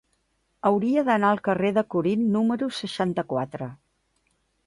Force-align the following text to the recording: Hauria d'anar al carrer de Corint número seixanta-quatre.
Hauria 0.69 1.03
d'anar 1.09 1.33
al 1.33 1.41
carrer 1.47 1.71
de 1.75 1.83
Corint 1.95 2.25
número 2.37 2.71
seixanta-quatre. 2.79 3.71